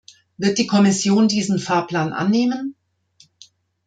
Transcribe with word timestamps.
Wird 0.35 0.57
die 0.57 0.65
Kommission 0.65 1.27
diesen 1.27 1.59
Fahrplan 1.59 2.11
annehmen? 2.11 2.73